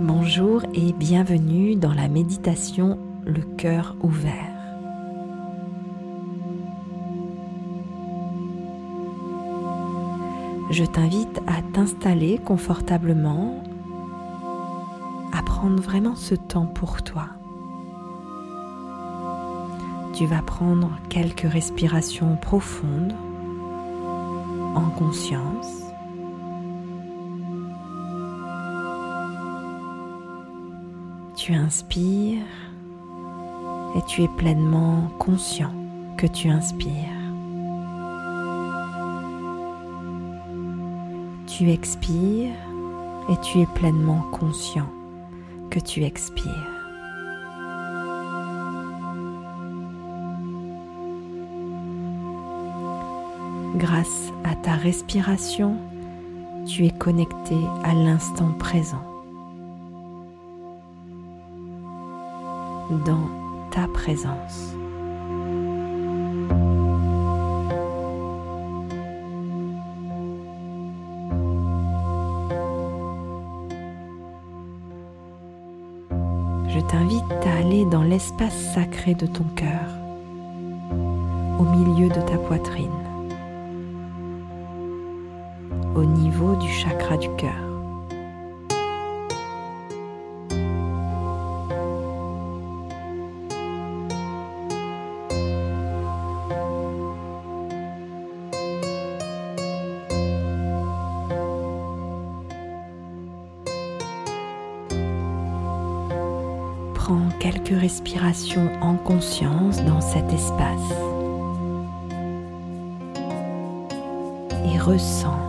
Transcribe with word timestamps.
Bonjour 0.00 0.62
et 0.74 0.92
bienvenue 0.92 1.74
dans 1.74 1.92
la 1.92 2.06
méditation 2.06 3.00
Le 3.26 3.42
cœur 3.56 3.96
ouvert. 4.00 4.32
Je 10.70 10.84
t'invite 10.84 11.40
à 11.48 11.62
t'installer 11.72 12.38
confortablement, 12.38 13.60
à 15.32 15.42
prendre 15.42 15.82
vraiment 15.82 16.14
ce 16.14 16.36
temps 16.36 16.66
pour 16.66 17.02
toi. 17.02 17.30
Tu 20.14 20.26
vas 20.26 20.42
prendre 20.42 20.92
quelques 21.08 21.40
respirations 21.40 22.36
profondes 22.36 23.14
en 24.76 24.90
conscience. 24.90 25.87
Tu 31.48 31.54
inspires 31.54 32.44
et 33.96 34.02
tu 34.06 34.22
es 34.22 34.28
pleinement 34.36 35.08
conscient 35.18 35.72
que 36.18 36.26
tu 36.26 36.50
inspires. 36.50 36.92
Tu 41.46 41.70
expires 41.70 42.52
et 43.30 43.40
tu 43.40 43.60
es 43.60 43.66
pleinement 43.76 44.26
conscient 44.30 44.90
que 45.70 45.80
tu 45.80 46.04
expires. 46.04 46.52
Grâce 53.76 54.34
à 54.44 54.54
ta 54.54 54.72
respiration, 54.72 55.78
tu 56.66 56.84
es 56.84 56.90
connecté 56.90 57.56
à 57.84 57.94
l'instant 57.94 58.52
présent. 58.58 59.07
Dans 62.90 63.28
ta 63.70 63.86
présence. 63.88 64.74
Je 76.68 76.80
t'invite 76.80 77.22
à 77.44 77.58
aller 77.58 77.84
dans 77.84 78.02
l'espace 78.02 78.54
sacré 78.74 79.14
de 79.14 79.26
ton 79.26 79.44
cœur, 79.54 79.68
au 81.58 81.64
milieu 81.64 82.08
de 82.08 82.20
ta 82.22 82.38
poitrine 82.38 82.90
au 85.98 86.04
niveau 86.04 86.54
du 86.56 86.68
chakra 86.68 87.16
du 87.16 87.28
cœur. 87.36 87.67
Prends 107.08 107.30
quelques 107.40 107.68
respirations 107.70 108.70
en 108.82 108.96
conscience 108.96 109.82
dans 109.82 110.02
cet 110.02 110.30
espace 110.30 110.90
et 114.66 114.78
ressens 114.78 115.40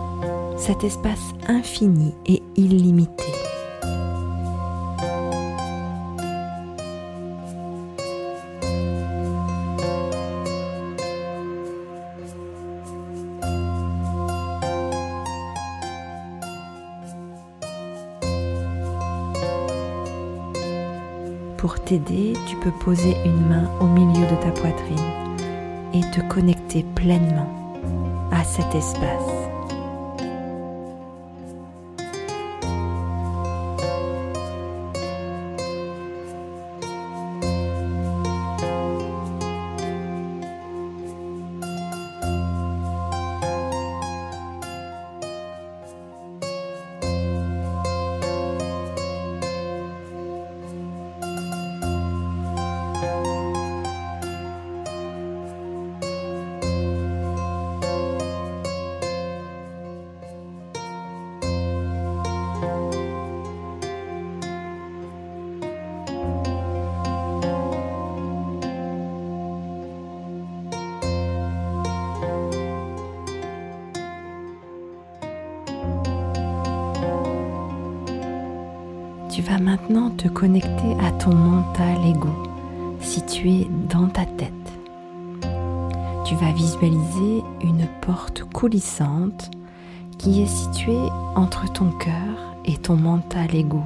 cet 0.56 0.84
espace 0.84 1.34
infini 1.48 2.14
et 2.24 2.42
illimité. 2.56 3.39
Pour 21.60 21.78
t'aider, 21.78 22.32
tu 22.46 22.56
peux 22.56 22.70
poser 22.70 23.14
une 23.26 23.46
main 23.46 23.70
au 23.80 23.84
milieu 23.84 24.26
de 24.26 24.42
ta 24.42 24.50
poitrine 24.50 24.96
et 25.92 26.00
te 26.10 26.26
connecter 26.32 26.86
pleinement 26.94 27.52
à 28.32 28.42
cet 28.44 28.74
espace. 28.74 29.39
Vas 79.50 79.58
maintenant 79.58 80.10
te 80.10 80.28
connecter 80.28 80.96
à 81.00 81.10
ton 81.10 81.34
mental 81.34 82.06
ego 82.06 82.28
situé 83.00 83.66
dans 83.88 84.06
ta 84.06 84.24
tête. 84.24 84.52
Tu 86.24 86.36
vas 86.36 86.52
visualiser 86.52 87.42
une 87.60 87.88
porte 88.00 88.44
coulissante 88.44 89.50
qui 90.18 90.42
est 90.42 90.46
située 90.46 91.08
entre 91.34 91.64
ton 91.72 91.90
cœur 91.90 92.54
et 92.64 92.76
ton 92.76 92.94
mental 92.94 93.52
ego. 93.52 93.82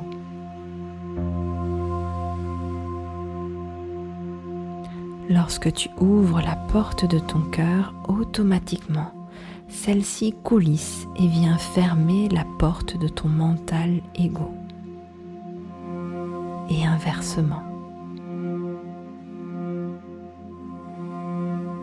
Lorsque 5.30 5.72
tu 5.72 5.88
ouvres 5.98 6.42
la 6.42 6.56
porte 6.56 7.06
de 7.10 7.18
ton 7.18 7.40
cœur, 7.40 7.94
automatiquement, 8.06 9.12
celle-ci 9.68 10.34
coulisse 10.42 11.06
et 11.16 11.26
vient 11.26 11.56
fermer 11.56 12.28
la 12.28 12.44
porte 12.58 12.98
de 12.98 13.08
ton 13.08 13.28
mental 13.28 14.02
ego 14.14 14.52
et 16.70 16.84
inversement. 16.84 17.62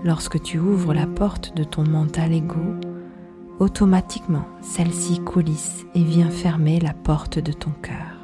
Lorsque 0.03 0.41
tu 0.41 0.57
ouvres 0.57 0.93
la 0.93 1.05
porte 1.05 1.55
de 1.55 1.63
ton 1.63 1.83
mental 1.83 2.33
ego, 2.33 2.75
automatiquement 3.59 4.45
celle-ci 4.61 5.19
coulisse 5.19 5.85
et 5.93 6.03
vient 6.03 6.31
fermer 6.31 6.79
la 6.79 6.93
porte 6.93 7.37
de 7.37 7.51
ton 7.51 7.69
cœur. 7.83 8.17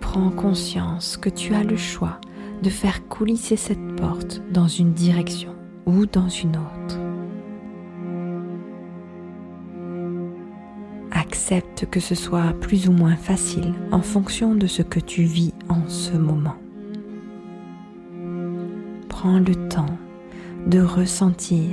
Prends 0.00 0.30
conscience 0.30 1.18
que 1.18 1.28
tu 1.28 1.54
as 1.54 1.62
le 1.62 1.76
choix 1.76 2.18
de 2.62 2.70
faire 2.70 3.06
coulisser 3.08 3.56
cette 3.56 3.96
porte 3.96 4.40
dans 4.50 4.68
une 4.68 4.94
direction 4.94 5.54
ou 5.84 6.06
dans 6.06 6.30
une 6.30 6.56
autre. 6.56 7.05
Accepte 11.46 11.86
que 11.88 12.00
ce 12.00 12.16
soit 12.16 12.54
plus 12.60 12.88
ou 12.88 12.92
moins 12.92 13.14
facile 13.14 13.72
en 13.92 14.00
fonction 14.00 14.56
de 14.56 14.66
ce 14.66 14.82
que 14.82 14.98
tu 14.98 15.22
vis 15.22 15.54
en 15.68 15.88
ce 15.88 16.16
moment. 16.16 16.56
Prends 19.08 19.38
le 19.38 19.54
temps 19.68 19.96
de 20.66 20.80
ressentir 20.80 21.68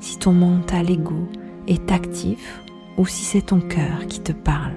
si 0.00 0.18
ton 0.18 0.32
mental 0.32 0.90
ego 0.90 1.28
est 1.68 1.92
actif 1.92 2.60
ou 2.98 3.06
si 3.06 3.24
c'est 3.24 3.46
ton 3.46 3.60
cœur 3.60 4.08
qui 4.08 4.20
te 4.22 4.32
parle. 4.32 4.74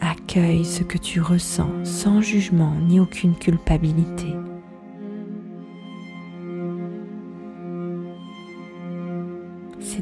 Accueille 0.00 0.64
ce 0.64 0.82
que 0.82 0.96
tu 0.96 1.20
ressens 1.20 1.84
sans 1.84 2.22
jugement 2.22 2.74
ni 2.88 3.00
aucune 3.00 3.34
culpabilité. 3.34 4.34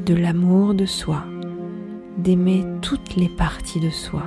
de 0.07 0.15
l'amour 0.15 0.73
de 0.73 0.85
soi, 0.85 1.25
d'aimer 2.17 2.63
toutes 2.81 3.17
les 3.17 3.27
parties 3.27 3.81
de 3.81 3.89
soi 3.89 4.23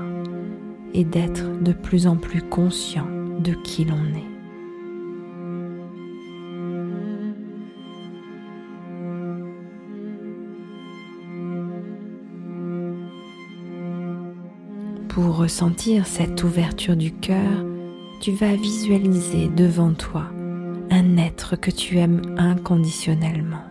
et 0.92 1.04
d'être 1.04 1.62
de 1.62 1.72
plus 1.72 2.06
en 2.06 2.16
plus 2.16 2.42
conscient 2.42 3.06
de 3.38 3.54
qui 3.54 3.86
l'on 3.86 3.94
est. 3.94 4.30
Pour 15.08 15.38
ressentir 15.38 16.06
cette 16.06 16.44
ouverture 16.44 16.96
du 16.96 17.10
cœur, 17.10 17.64
tu 18.20 18.32
vas 18.32 18.54
visualiser 18.54 19.48
devant 19.48 19.94
toi 19.94 20.24
un 20.90 21.16
être 21.16 21.56
que 21.56 21.70
tu 21.70 21.96
aimes 21.96 22.20
inconditionnellement. 22.36 23.69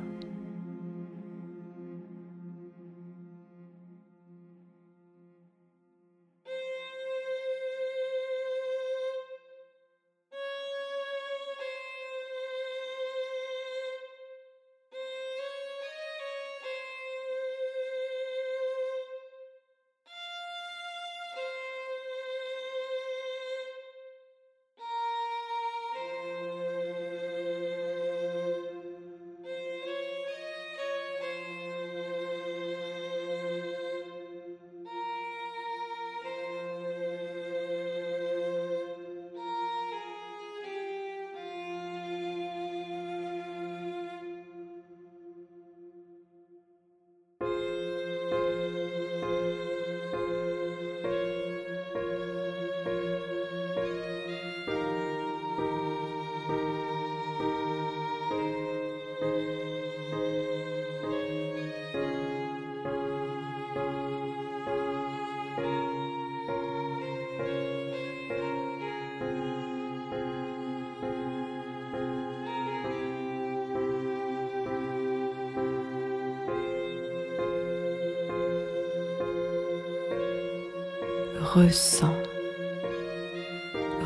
Ressens, 81.53 82.13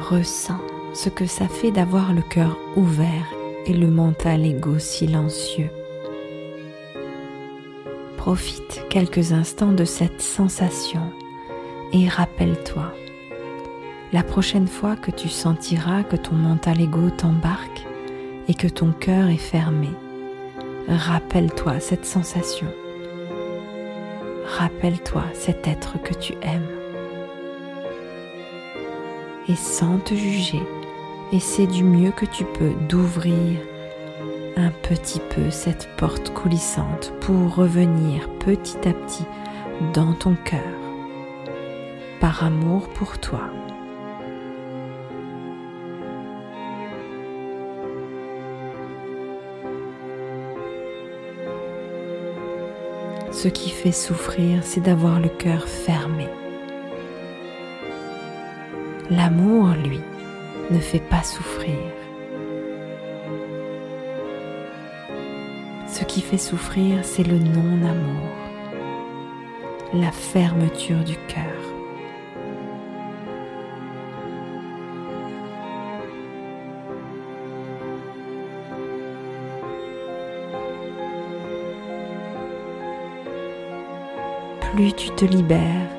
ressens 0.10 0.62
ce 0.94 1.10
que 1.10 1.26
ça 1.26 1.48
fait 1.48 1.72
d'avoir 1.72 2.14
le 2.14 2.22
cœur 2.22 2.58
ouvert 2.78 3.26
et 3.66 3.74
le 3.74 3.88
mental 3.88 4.46
égo 4.46 4.80
silencieux. 4.80 5.70
Profite 8.16 8.86
quelques 8.90 9.34
instants 9.34 9.74
de 9.74 9.84
cette 9.84 10.22
sensation 10.22 11.12
et 11.92 12.08
rappelle-toi, 12.08 12.94
la 14.14 14.24
prochaine 14.24 14.68
fois 14.68 14.96
que 14.96 15.12
tu 15.12 15.28
sentiras 15.28 16.04
que 16.04 16.16
ton 16.16 16.36
mental 16.36 16.80
égo 16.80 17.10
t'embarque 17.10 17.86
et 18.48 18.54
que 18.54 18.68
ton 18.68 18.94
cœur 18.94 19.28
est 19.28 19.36
fermé, 19.38 19.90
rappelle-toi 20.88 21.82
cette 21.82 22.06
sensation. 22.06 22.68
Rappelle-toi 24.46 25.24
cet 25.34 25.68
être 25.68 26.02
que 26.02 26.14
tu 26.14 26.36
aimes 26.42 26.83
et 29.48 29.56
sans 29.56 29.98
te 30.00 30.14
juger, 30.14 30.62
essaie 31.32 31.68
du 31.68 31.84
mieux 31.84 32.12
que 32.12 32.26
tu 32.26 32.46
peux 32.46 32.74
d'ouvrir 32.88 33.60
un 34.56 34.70
petit 34.88 35.20
peu 35.20 35.50
cette 35.50 35.90
porte 35.98 36.32
coulissante 36.34 37.14
pour 37.22 37.56
revenir 37.56 38.30
petit 38.40 38.78
à 38.88 38.94
petit 38.94 39.26
dans 39.94 40.14
ton 40.14 40.36
cœur, 40.36 40.62
par 42.20 42.44
amour 42.44 42.88
pour 42.90 43.18
toi. 43.18 43.42
Ce 53.32 53.48
qui 53.48 53.72
fait 53.72 53.92
souffrir, 53.92 54.64
c'est 54.64 54.80
d'avoir 54.80 55.20
le 55.20 55.28
cœur 55.28 55.68
fermé. 55.68 56.28
L'amour, 59.10 59.68
lui, 59.84 60.00
ne 60.72 60.80
fait 60.80 61.02
pas 61.02 61.24
souffrir. 61.24 61.76
Ce 65.88 66.06
qui 66.06 66.22
fait 66.22 66.38
souffrir, 66.38 67.04
c'est 67.04 67.28
le 67.28 67.38
non-amour, 67.38 68.30
la 69.94 70.12
fermeture 70.12 71.04
du 71.04 71.18
cœur. 71.28 71.44
Plus 84.74 84.94
tu 84.94 85.10
te 85.12 85.26
libères, 85.26 85.90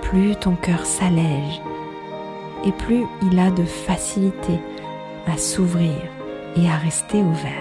plus 0.00 0.36
ton 0.36 0.54
cœur 0.54 0.86
s'allège 0.86 1.60
et 2.64 2.72
plus 2.72 3.06
il 3.22 3.38
a 3.38 3.50
de 3.50 3.64
facilité 3.64 4.60
à 5.26 5.36
s'ouvrir 5.36 5.96
et 6.56 6.68
à 6.68 6.76
rester 6.76 7.18
ouvert. 7.18 7.52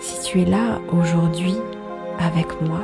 Si 0.00 0.22
tu 0.22 0.42
es 0.42 0.44
là 0.44 0.80
aujourd'hui 0.92 1.56
avec 2.18 2.60
moi, 2.62 2.80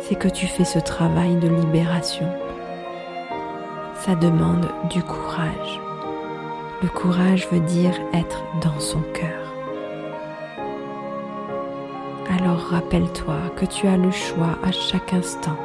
c'est 0.00 0.14
que 0.14 0.28
tu 0.28 0.46
fais 0.46 0.64
ce 0.64 0.78
travail 0.78 1.36
de 1.36 1.48
libération. 1.48 2.28
Ça 3.94 4.14
demande 4.14 4.68
du 4.90 5.02
courage. 5.02 5.87
Le 6.80 6.88
courage 6.88 7.48
veut 7.50 7.58
dire 7.58 7.98
être 8.12 8.44
dans 8.62 8.78
son 8.78 9.00
cœur. 9.12 9.52
Alors 12.30 12.60
rappelle-toi 12.70 13.36
que 13.56 13.64
tu 13.64 13.88
as 13.88 13.96
le 13.96 14.12
choix 14.12 14.56
à 14.62 14.70
chaque 14.70 15.12
instant 15.12 15.56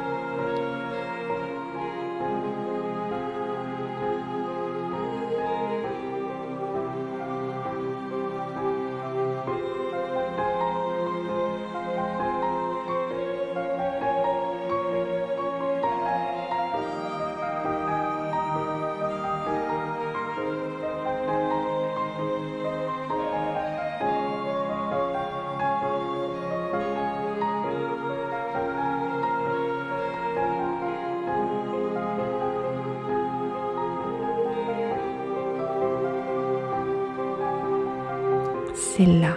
c'est 38.96 39.06
là 39.06 39.36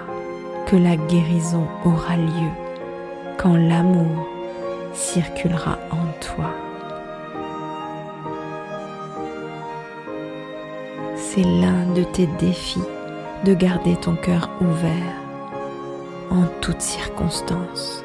que 0.68 0.76
la 0.76 0.96
guérison 0.96 1.68
aura 1.84 2.16
lieu, 2.16 2.52
quand 3.38 3.56
l'amour 3.56 4.28
circulera 4.94 5.80
en 5.90 6.06
toi. 6.22 6.52
C'est 11.16 11.44
l'un 11.44 11.92
de 11.96 12.04
tes 12.04 12.28
défis 12.40 12.84
de 13.46 13.54
garder 13.54 13.96
ton 13.96 14.16
cœur 14.16 14.50
ouvert 14.62 15.16
en 16.30 16.44
toutes 16.62 16.82
circonstances. 16.82 18.04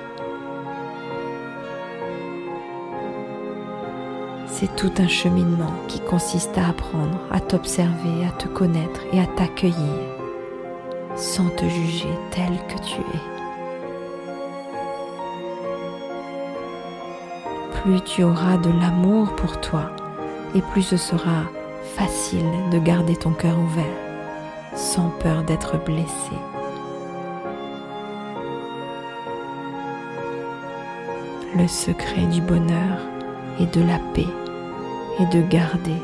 C'est 4.47 4.75
tout 4.77 4.93
un 4.99 5.09
cheminement 5.09 5.75
qui 5.89 6.01
consiste 6.01 6.57
à 6.57 6.69
apprendre 6.69 7.19
à 7.31 7.41
t'observer, 7.41 8.25
à 8.27 8.31
te 8.39 8.49
connaître 8.49 9.01
et 9.13 9.21
à 9.21 9.27
t'accueillir 9.27 10.12
sans 11.23 11.49
te 11.51 11.65
juger 11.69 12.09
tel 12.33 12.51
que 12.67 12.83
tu 12.83 13.01
es. 13.01 13.23
Plus 17.81 18.01
tu 18.01 18.25
auras 18.25 18.57
de 18.57 18.71
l'amour 18.81 19.33
pour 19.37 19.61
toi 19.61 19.93
et 20.57 20.61
plus 20.61 20.83
ce 20.83 20.97
sera 20.97 21.45
facile 21.95 22.51
de 22.73 22.79
garder 22.79 23.15
ton 23.15 23.31
cœur 23.31 23.57
ouvert 23.57 23.85
sans 24.75 25.11
peur 25.11 25.45
d'être 25.45 25.79
blessé. 25.85 26.37
Le 31.57 31.69
secret 31.69 32.27
du 32.33 32.41
bonheur 32.41 32.99
et 33.61 33.67
de 33.67 33.81
la 33.87 34.01
paix 34.13 34.27
est 35.21 35.33
de 35.33 35.43
garder 35.43 36.03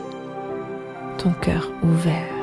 ton 1.17 1.33
cœur 1.33 1.73
ouvert. 1.83 2.38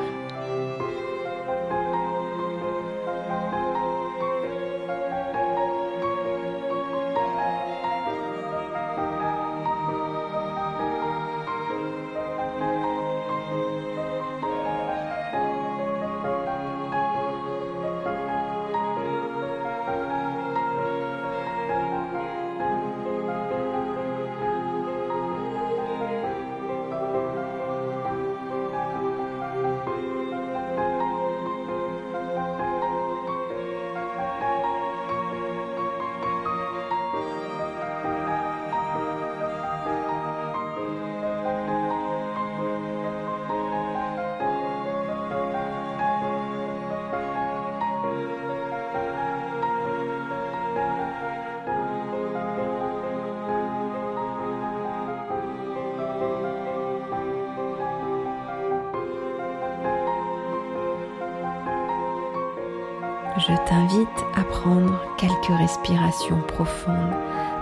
Je 63.48 63.54
t'invite 63.68 64.24
à 64.34 64.42
prendre 64.42 65.00
quelques 65.16 65.58
respirations 65.58 66.40
profondes 66.48 67.14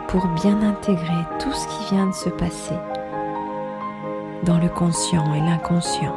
pour 0.09 0.27
bien 0.29 0.63
intégrer 0.63 1.25
tout 1.39 1.53
ce 1.53 1.67
qui 1.67 1.95
vient 1.95 2.07
de 2.07 2.15
se 2.15 2.31
passer 2.31 2.77
dans 4.45 4.59
le 4.59 4.69
conscient 4.69 5.35
et 5.35 5.41
l'inconscient. 5.41 6.15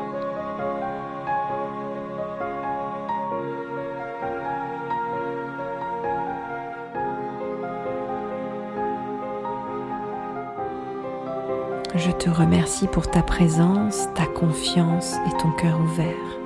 Je 11.96 12.12
te 12.12 12.30
remercie 12.30 12.88
pour 12.88 13.10
ta 13.10 13.22
présence, 13.22 14.08
ta 14.14 14.26
confiance 14.28 15.16
et 15.28 15.38
ton 15.38 15.52
cœur 15.52 15.80
ouvert. 15.82 16.37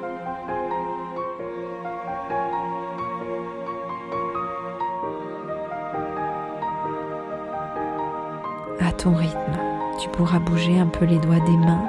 Pourras 10.14 10.40
bouger 10.40 10.80
un 10.80 10.88
peu 10.88 11.06
les 11.06 11.18
doigts 11.18 11.40
des 11.40 11.58
mains, 11.58 11.86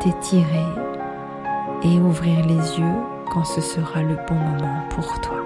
t'étirer 0.00 0.66
et 1.82 1.98
ouvrir 1.98 2.44
les 2.46 2.78
yeux 2.78 2.96
quand 3.32 3.44
ce 3.44 3.60
sera 3.60 4.02
le 4.02 4.16
bon 4.28 4.34
moment 4.34 4.82
pour 4.90 5.20
toi. 5.20 5.45